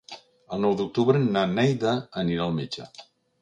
[0.55, 1.93] El nou d'octubre na Neida
[2.23, 2.89] anirà al metge.